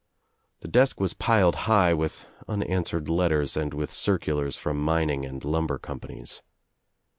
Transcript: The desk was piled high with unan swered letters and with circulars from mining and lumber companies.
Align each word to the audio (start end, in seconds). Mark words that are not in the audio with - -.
The 0.61 0.67
desk 0.67 0.99
was 0.99 1.13
piled 1.13 1.55
high 1.69 1.93
with 1.93 2.25
unan 2.47 2.65
swered 2.67 3.07
letters 3.07 3.55
and 3.55 3.71
with 3.71 3.91
circulars 3.93 4.57
from 4.57 4.83
mining 4.83 5.25
and 5.25 5.45
lumber 5.45 5.77
companies. 5.77 6.41